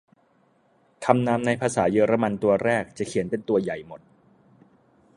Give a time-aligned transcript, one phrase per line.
[1.05, 4.01] คำนามในภาษาเยอรมันตัวแรกจะเขียนเป็นตัวใหญ่หมด